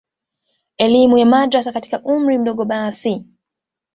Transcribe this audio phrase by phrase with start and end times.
[0.77, 3.25] elimu ya madrasa katika umri mdogo basi